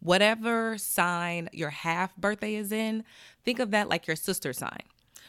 [0.00, 3.04] whatever sign your half birthday is in,
[3.44, 4.82] think of that like your sister sign.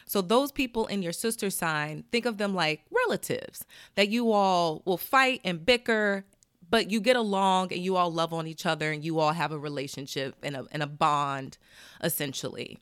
[0.04, 3.64] So, those people in your sister sign, think of them like relatives
[3.94, 6.24] that you all will fight and bicker,
[6.68, 9.52] but you get along and you all love on each other and you all have
[9.52, 11.58] a relationship and a, and a bond,
[12.02, 12.78] essentially.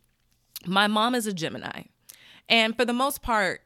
[0.66, 1.82] My mom is a Gemini.
[2.48, 3.62] And for the most part,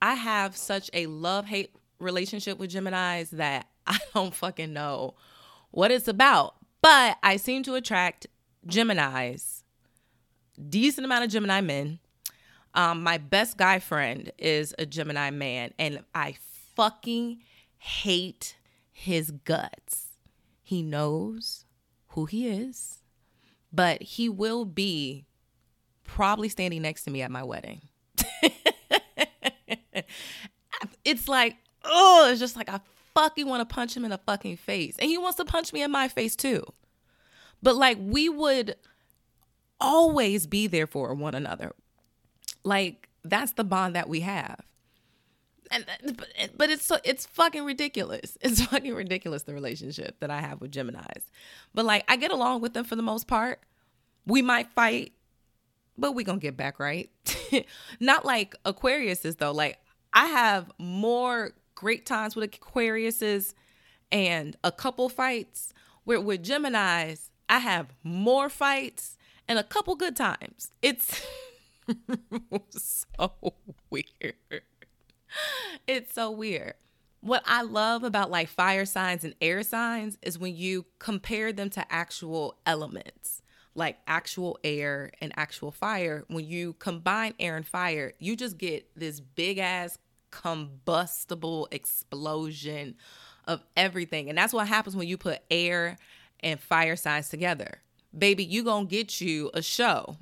[0.00, 5.14] I have such a love hate relationship with Geminis that I don't fucking know
[5.70, 6.54] what it's about.
[6.80, 8.26] But I seem to attract
[8.66, 9.62] Geminis,
[10.68, 11.98] decent amount of Gemini men.
[12.74, 16.36] Um, my best guy friend is a Gemini man, and I
[16.76, 17.40] fucking
[17.78, 18.56] hate
[18.92, 20.18] his guts.
[20.62, 21.64] He knows
[22.08, 22.98] who he is,
[23.72, 25.26] but he will be
[26.04, 27.82] probably standing next to me at my wedding.
[31.04, 32.80] it's like, oh, it's just like I
[33.18, 34.96] fucking want to punch him in the fucking face.
[34.98, 36.64] And he wants to punch me in my face too.
[37.62, 38.76] But like we would
[39.80, 41.74] always be there for one another.
[42.64, 44.60] Like that's the bond that we have.
[45.70, 45.84] And
[46.56, 48.38] but it's so it's fucking ridiculous.
[48.42, 51.24] It's fucking ridiculous the relationship that I have with Geminis.
[51.74, 53.60] But like I get along with them for the most part.
[54.26, 55.12] We might fight,
[55.96, 57.10] but we to get back right.
[58.00, 59.52] Not like Aquarius is though.
[59.52, 59.78] Like
[60.12, 63.54] I have more great times with Aquariuses
[64.10, 65.72] and a couple fights.
[66.02, 69.16] Where with Geminis, I have more fights
[69.46, 70.72] and a couple good times.
[70.82, 71.22] It's
[72.70, 73.32] so
[73.90, 74.62] weird.
[75.86, 76.74] It's so weird.
[77.20, 81.70] What I love about like fire signs and air signs is when you compare them
[81.70, 83.40] to actual elements,
[83.76, 86.24] like actual air and actual fire.
[86.26, 89.96] When you combine air and fire, you just get this big ass
[90.30, 92.94] combustible explosion
[93.46, 94.28] of everything.
[94.28, 95.96] And that's what happens when you put air
[96.40, 97.80] and fire signs together.
[98.16, 100.16] Baby, you gonna get you a show.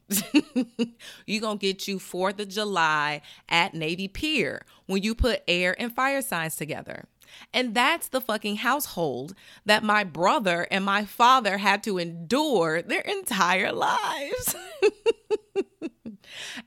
[1.27, 5.95] you gonna get you 4th of July at Navy Pier when you put air and
[5.95, 7.05] fire signs together.
[7.53, 9.35] And that's the fucking household
[9.65, 14.57] that my brother and my father had to endure their entire lives.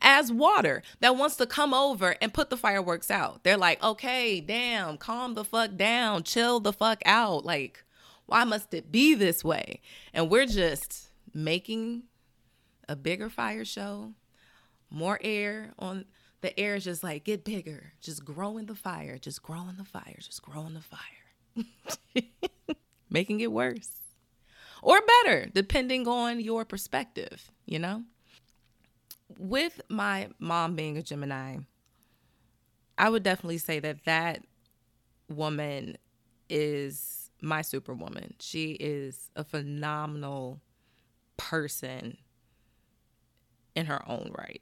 [0.02, 3.44] as water that wants to come over and put the fireworks out.
[3.44, 7.46] They're like, okay, damn, calm the fuck down, chill the fuck out.
[7.46, 7.84] Like,
[8.26, 9.82] why must it be this way?
[10.14, 12.04] And we're just making
[12.88, 14.14] a bigger fire show,
[14.90, 16.06] more air on
[16.42, 20.18] the air is just like get bigger, just growing the fire, just growing the fire,
[20.20, 22.24] just growing the fire.
[23.10, 23.90] Making it worse
[24.82, 28.04] or better, depending on your perspective, you know?
[29.40, 31.60] With my mom being a Gemini,
[32.98, 34.44] I would definitely say that that
[35.30, 35.98] woman
[36.50, 38.34] is my superwoman.
[38.42, 40.60] She is a phenomenal
[41.38, 42.18] person
[43.76, 44.62] in her own right.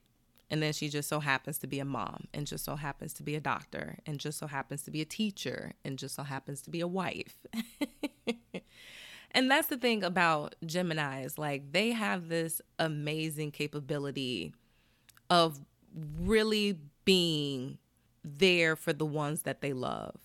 [0.52, 3.24] And then she just so happens to be a mom, and just so happens to
[3.24, 6.62] be a doctor, and just so happens to be a teacher, and just so happens
[6.62, 7.48] to be a wife.
[9.32, 14.54] and that's the thing about Geminis like, they have this amazing capability
[15.30, 15.60] of
[16.20, 17.78] really being
[18.24, 20.20] there for the ones that they love.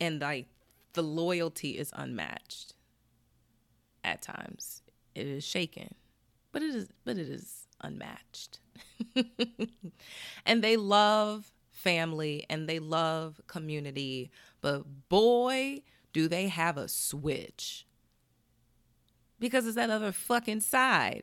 [0.00, 0.46] And like,
[0.92, 2.74] the loyalty is unmatched
[4.04, 4.82] at times.
[5.14, 5.94] It is shaken,
[6.52, 8.60] but it is, but it is unmatched.
[10.46, 14.30] and they love family and they love community,
[14.60, 15.82] but boy,
[16.12, 17.86] do they have a switch.
[19.38, 21.22] Because it's that other fucking side.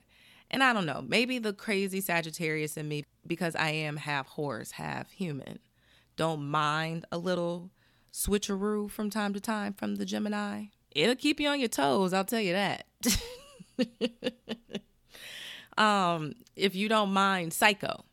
[0.52, 4.72] And I don't know, maybe the crazy Sagittarius in me, because I am half horse,
[4.72, 5.60] half human,
[6.16, 7.72] don't mind a little
[8.14, 10.66] switcheroo from time to time from the Gemini.
[10.92, 12.86] It'll keep you on your toes, I'll tell you that.
[15.78, 18.06] um, if you don't mind psycho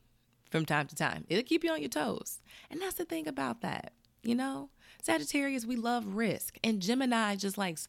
[0.51, 2.41] from time to time, it'll keep you on your toes.
[2.71, 4.71] And that's the thing about that, you know?
[5.03, 6.59] Sagittarius, we love risk.
[6.65, 7.89] And Gemini just likes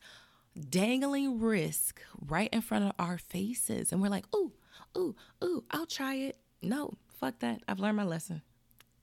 [0.59, 3.91] dangling risk right in front of our faces.
[3.91, 4.53] And we're like, ooh,
[4.97, 6.37] ooh, ooh, I'll try it.
[6.61, 7.61] No, fuck that.
[7.67, 8.41] I've learned my lesson.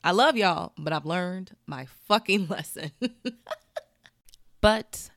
[0.03, 2.91] I love y'all, but I've learned my fucking lesson.
[4.61, 5.11] but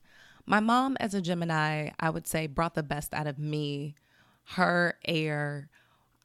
[0.45, 3.95] my mom, as a Gemini, I would say brought the best out of me
[4.45, 5.69] her air,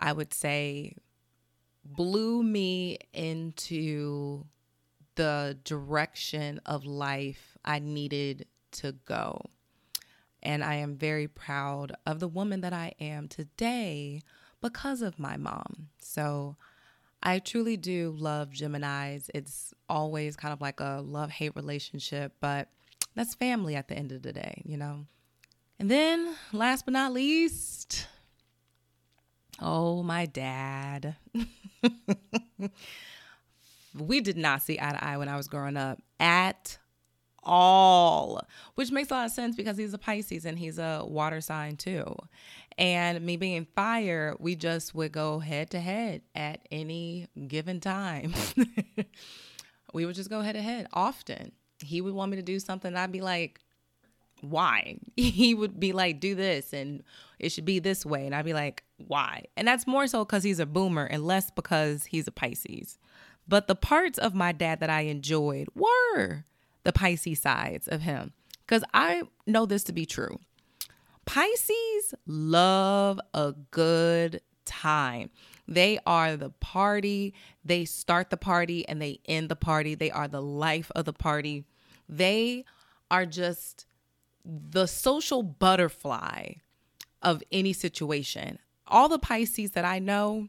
[0.01, 0.97] I would say,
[1.85, 4.45] blew me into
[5.15, 9.51] the direction of life I needed to go.
[10.49, 14.23] And I am very proud of the woman that I am today
[14.63, 15.91] because of my mom.
[15.99, 16.57] So
[17.23, 19.29] I truly do love Geminis.
[19.35, 22.71] It's always kind of like a love hate relationship, but
[23.15, 25.05] that's family at the end of the day, you know?
[25.79, 28.07] And then, last but not least,
[29.61, 31.17] oh, my dad.
[33.95, 36.79] we did not see eye to eye when I was growing up at
[37.49, 41.41] all, which makes a lot of sense because he's a Pisces and he's a water
[41.41, 42.15] sign too.
[42.77, 48.35] And me being fire, we just would go head to head at any given time.
[49.93, 51.53] we would just go head to head often.
[51.81, 53.61] He would want me to do something, I'd be like,
[54.41, 54.99] why?
[55.17, 57.03] He would be like, do this and
[57.39, 58.27] it should be this way.
[58.27, 59.45] And I'd be like, why?
[59.57, 62.99] And that's more so because he's a boomer and less because he's a Pisces.
[63.49, 66.45] But the parts of my dad that I enjoyed were
[66.85, 68.33] the Pisces sides of him.
[68.67, 70.41] Because I know this to be true.
[71.25, 75.31] Pisces love a good time.
[75.67, 77.35] They are the party.
[77.65, 79.95] They start the party and they end the party.
[79.95, 81.65] They are the life of the party.
[82.09, 82.65] They
[83.11, 83.87] are just
[84.45, 86.53] the social butterfly
[87.23, 88.59] of any situation.
[88.87, 90.49] All the Pisces that I know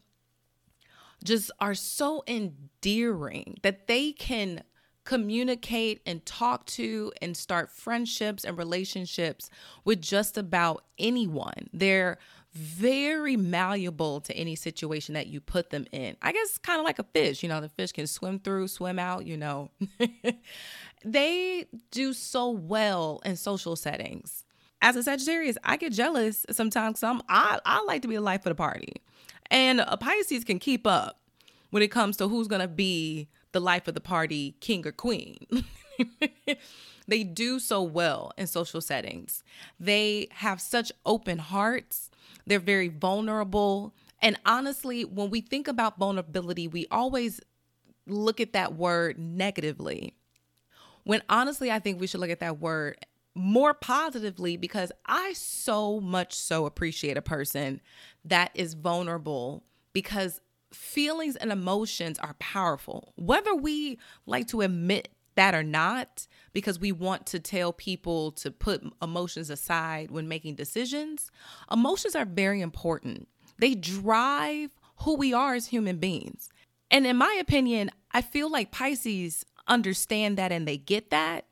[1.23, 4.63] just are so endearing that they can
[5.09, 9.49] communicate and talk to and start friendships and relationships
[9.83, 11.67] with just about anyone.
[11.73, 12.19] They're
[12.53, 16.15] very malleable to any situation that you put them in.
[16.21, 18.99] I guess kind of like a fish, you know, the fish can swim through, swim
[18.99, 19.71] out, you know.
[21.03, 24.45] they do so well in social settings.
[24.79, 26.99] As a Sagittarius, I get jealous sometimes.
[26.99, 28.93] Some I, I like to be the life of the party.
[29.49, 31.19] And a Pisces can keep up
[31.71, 35.45] when it comes to who's gonna be the life of the party, king or queen.
[37.07, 39.43] they do so well in social settings.
[39.79, 42.09] They have such open hearts.
[42.45, 43.93] They're very vulnerable.
[44.21, 47.39] And honestly, when we think about vulnerability, we always
[48.05, 50.15] look at that word negatively.
[51.03, 52.97] When honestly, I think we should look at that word
[53.35, 57.79] more positively because I so much so appreciate a person
[58.25, 60.41] that is vulnerable because
[60.71, 63.13] feelings and emotions are powerful.
[63.15, 68.51] Whether we like to admit that or not, because we want to tell people to
[68.51, 71.31] put emotions aside when making decisions,
[71.71, 73.27] emotions are very important.
[73.57, 74.71] They drive
[75.03, 76.49] who we are as human beings.
[76.91, 81.45] And in my opinion, I feel like Pisces understand that and they get that,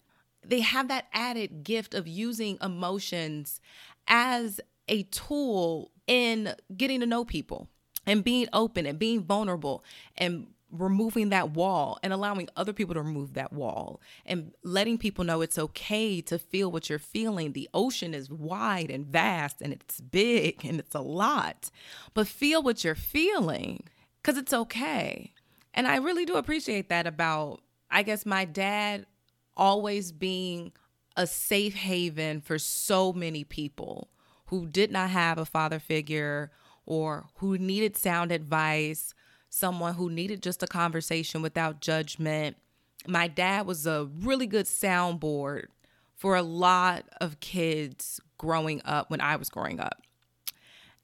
[0.44, 3.62] they have that added gift of using emotions
[4.08, 7.70] as a tool in getting to know people
[8.08, 9.84] and being open and being vulnerable
[10.18, 15.24] and removing that wall and allowing other people to remove that wall and letting people
[15.24, 17.54] know it's okay to feel what you're feeling.
[17.54, 21.70] The ocean is wide and vast and it's big and it's a lot,
[22.14, 23.84] but feel what you're feeling
[24.22, 25.34] because it's okay.
[25.74, 29.06] And I really do appreciate that about, I guess, my dad
[29.56, 30.74] always being
[31.16, 34.10] a safe haven for so many people
[34.48, 36.52] who did not have a father figure
[36.88, 39.14] or who needed sound advice
[39.50, 42.58] someone who needed just a conversation without judgment.
[43.08, 45.66] My dad was a really good soundboard
[46.16, 50.02] for a lot of kids growing up when I was growing up.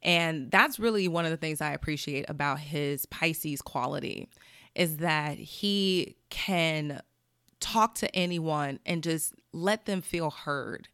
[0.01, 4.29] And that's really one of the things I appreciate about his Pisces quality
[4.75, 7.01] is that he can
[7.59, 10.89] talk to anyone and just let them feel heard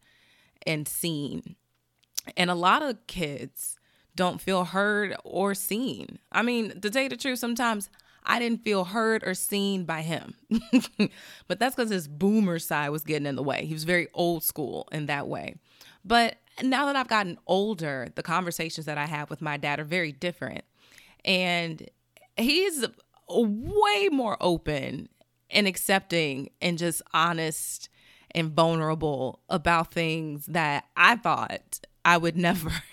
[0.66, 1.56] and seen.
[2.36, 3.79] And a lot of kids
[4.16, 6.18] don't feel heard or seen.
[6.32, 7.90] I mean, to tell you the truth, sometimes
[8.24, 10.34] I didn't feel heard or seen by him.
[11.48, 13.64] but that's because his boomer side was getting in the way.
[13.64, 15.56] He was very old school in that way.
[16.04, 19.84] But now that I've gotten older, the conversations that I have with my dad are
[19.84, 20.64] very different.
[21.24, 21.88] And
[22.36, 22.84] he's
[23.28, 25.08] way more open
[25.50, 27.88] and accepting and just honest
[28.32, 32.70] and vulnerable about things that I thought I would never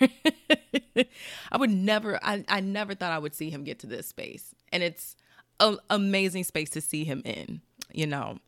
[1.52, 4.54] I would never I, I never thought I would see him get to this space.
[4.72, 5.16] And it's
[5.60, 8.38] an amazing space to see him in, you know.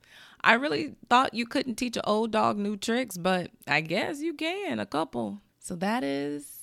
[0.42, 4.34] I really thought you couldn't teach an old dog new tricks, but I guess you
[4.34, 5.42] can, a couple.
[5.58, 6.60] So that is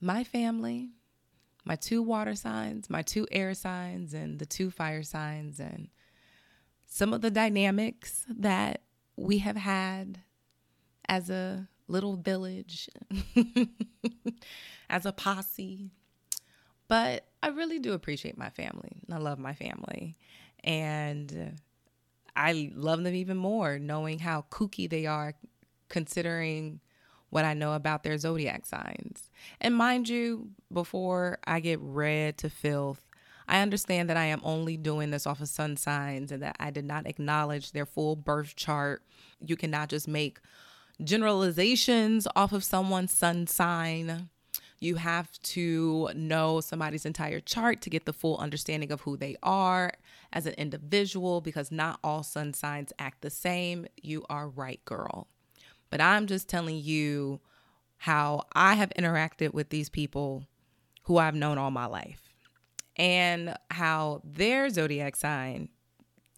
[0.00, 0.90] my family,
[1.64, 5.88] my two water signs, my two air signs, and the two fire signs, and
[6.86, 8.82] some of the dynamics that
[9.16, 10.18] we have had
[11.08, 12.88] as a little village,
[14.90, 15.90] as a posse.
[16.88, 19.02] But I really do appreciate my family.
[19.10, 20.16] I love my family.
[20.64, 21.58] And
[22.34, 25.34] I love them even more knowing how kooky they are,
[25.88, 26.80] considering
[27.30, 29.30] what I know about their zodiac signs.
[29.60, 33.06] And mind you, before I get read to filth,
[33.48, 36.70] I understand that I am only doing this off of sun signs and that I
[36.70, 39.02] did not acknowledge their full birth chart.
[39.40, 40.40] You cannot just make
[41.02, 44.28] generalizations off of someone's sun sign.
[44.80, 49.36] You have to know somebody's entire chart to get the full understanding of who they
[49.42, 49.92] are
[50.32, 53.86] as an individual because not all sun signs act the same.
[54.00, 55.28] You are right, girl.
[55.90, 57.40] But I'm just telling you
[57.98, 60.44] how I have interacted with these people
[61.04, 62.32] who I've known all my life
[62.96, 65.68] and how their zodiac sign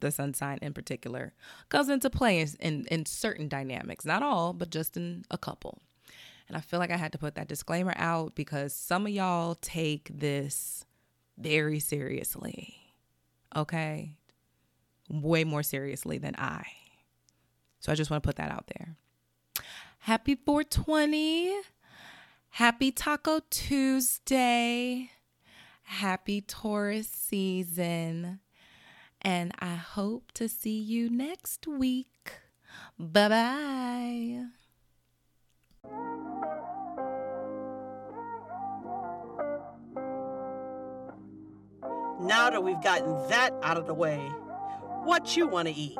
[0.04, 1.32] the sun sign in particular,
[1.68, 4.04] comes into play in, in, in certain dynamics.
[4.04, 5.80] Not all, but just in a couple.
[6.46, 9.54] And I feel like I had to put that disclaimer out because some of y'all
[9.56, 10.84] take this
[11.38, 12.76] very seriously.
[13.56, 14.16] Okay?
[15.10, 16.64] Way more seriously than I.
[17.80, 18.96] So I just want to put that out there.
[20.00, 21.60] Happy 420.
[22.50, 25.10] Happy Taco Tuesday.
[25.82, 28.40] Happy Taurus season
[29.24, 32.32] and I hope to see you next week.
[32.98, 34.44] Bye bye.
[42.20, 44.18] Now that we've gotten that out of the way,
[45.04, 45.98] what you want to eat?